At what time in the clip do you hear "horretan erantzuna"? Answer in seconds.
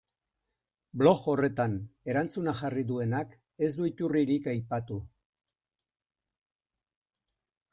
1.33-2.55